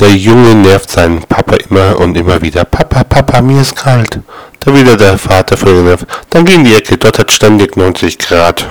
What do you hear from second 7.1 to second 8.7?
hat ständig 90 Grad.